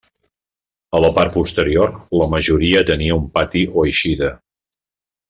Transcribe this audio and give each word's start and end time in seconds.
A 0.99 1.01
la 1.03 1.11
part 1.17 1.35
posterior 1.39 1.93
la 2.21 2.29
majoria 2.31 2.81
tenia 2.91 3.19
un 3.21 3.29
pati 3.37 3.63
o 3.75 3.85
eixida. 3.93 4.31